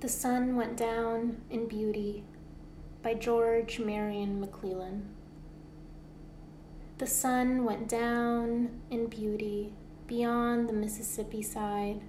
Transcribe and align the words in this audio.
The 0.00 0.08
Sun 0.08 0.54
Went 0.54 0.76
Down 0.76 1.38
in 1.50 1.66
Beauty 1.66 2.22
by 3.02 3.14
George 3.14 3.80
Marion 3.80 4.38
McClellan. 4.38 5.08
The 6.98 7.06
sun 7.08 7.64
went 7.64 7.88
down 7.88 8.80
in 8.90 9.08
beauty 9.08 9.72
beyond 10.06 10.68
the 10.68 10.72
Mississippi 10.72 11.42
side 11.42 12.02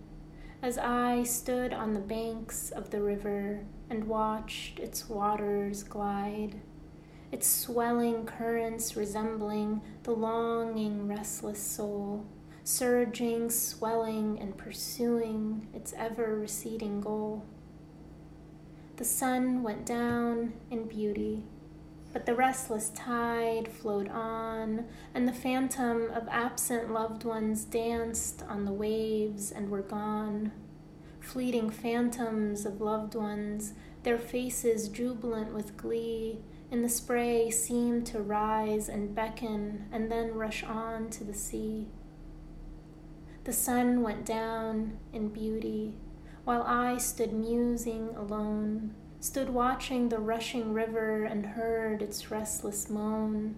as 0.61 0.77
I 0.77 1.23
stood 1.23 1.73
on 1.73 1.95
the 1.95 1.99
banks 1.99 2.69
of 2.69 2.91
the 2.91 3.01
river 3.01 3.65
and 3.89 4.03
watched 4.03 4.77
its 4.77 5.09
waters 5.09 5.81
glide, 5.81 6.61
its 7.31 7.47
swelling 7.47 8.27
currents 8.27 8.95
resembling 8.95 9.81
the 10.03 10.11
longing, 10.11 11.07
restless 11.07 11.59
soul, 11.59 12.27
surging, 12.63 13.49
swelling, 13.49 14.37
and 14.39 14.55
pursuing 14.55 15.67
its 15.73 15.91
ever 15.97 16.37
receding 16.37 17.01
goal. 17.01 17.43
The 18.99 19.05
sun 19.05 19.63
went 19.63 19.85
down 19.85 20.51
in 20.69 20.83
beauty, 20.83 21.45
but 22.11 22.25
the 22.25 22.35
restless 22.35 22.89
tide 22.89 23.69
flowed 23.69 24.09
on, 24.09 24.87
and 25.13 25.25
the 25.25 25.31
phantom 25.31 26.09
of 26.11 26.27
absent 26.27 26.91
loved 26.91 27.23
ones 27.23 27.63
danced 27.63 28.43
on 28.49 28.65
the 28.65 28.73
waves 28.73 29.53
and 29.53 29.69
were 29.69 29.83
gone. 29.83 30.51
Fleeting 31.21 31.69
phantoms 31.69 32.65
of 32.65 32.81
loved 32.81 33.15
ones, 33.15 33.71
their 34.03 34.17
faces 34.17 34.89
jubilant 34.89 35.53
with 35.53 35.77
glee, 35.77 36.41
in 36.69 36.81
the 36.81 36.89
spray 36.89 37.49
seemed 37.49 38.05
to 38.07 38.21
rise 38.21 38.89
and 38.89 39.15
beckon 39.15 39.85
and 39.93 40.11
then 40.11 40.33
rush 40.33 40.61
on 40.61 41.09
to 41.11 41.23
the 41.23 41.33
sea. 41.33 41.87
The 43.45 43.53
sun 43.53 44.03
went 44.03 44.25
down 44.25 44.99
in 45.13 45.29
beauty 45.29 45.93
while 46.49 46.63
I 46.63 46.97
stood 46.97 47.31
musing 47.31 48.09
alone, 48.15 48.95
stood 49.19 49.51
watching 49.51 50.09
the 50.09 50.17
rushing 50.17 50.73
river 50.73 51.23
and 51.25 51.45
heard 51.45 52.01
its 52.01 52.31
restless 52.31 52.89
moan, 52.89 53.53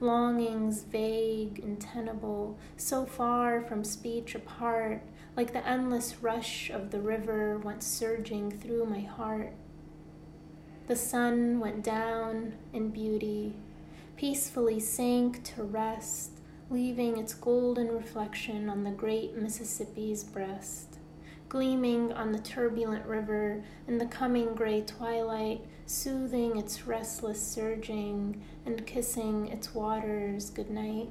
longings 0.00 0.82
vague, 0.82 1.60
and 1.60 1.80
tenable, 1.80 2.58
so 2.76 3.06
far 3.06 3.62
from 3.62 3.84
speech 3.84 4.34
apart, 4.34 5.04
like 5.36 5.52
the 5.52 5.64
endless 5.64 6.16
rush 6.20 6.68
of 6.68 6.90
the 6.90 7.00
river 7.00 7.58
went 7.58 7.84
surging 7.84 8.50
through 8.50 8.86
my 8.86 9.02
heart. 9.02 9.52
The 10.88 10.96
sun 10.96 11.60
went 11.60 11.84
down 11.84 12.54
in 12.72 12.90
beauty, 12.90 13.54
peacefully 14.16 14.80
sank 14.80 15.44
to 15.44 15.62
rest, 15.62 16.40
leaving 16.70 17.18
its 17.18 17.34
golden 17.34 17.86
reflection 17.86 18.68
on 18.68 18.82
the 18.82 18.90
great 18.90 19.36
Mississippi's 19.36 20.24
breast 20.24 20.98
gleaming 21.52 22.10
on 22.14 22.32
the 22.32 22.38
turbulent 22.38 23.04
river 23.04 23.62
in 23.86 23.98
the 23.98 24.06
coming 24.06 24.54
gray 24.54 24.80
twilight, 24.80 25.60
soothing 25.84 26.56
its 26.56 26.86
restless 26.86 27.46
surging 27.46 28.42
and 28.64 28.86
kissing 28.86 29.48
its 29.48 29.74
waters 29.74 30.48
good 30.48 30.70
night. 30.70 31.10